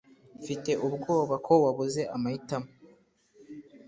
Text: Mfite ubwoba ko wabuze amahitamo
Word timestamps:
Mfite 0.41 0.71
ubwoba 0.87 1.35
ko 1.45 1.53
wabuze 1.63 2.01
amahitamo 2.15 2.69